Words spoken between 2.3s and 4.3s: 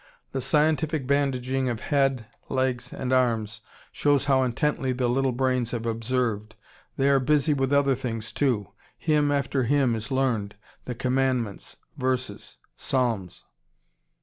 legs, and arms shows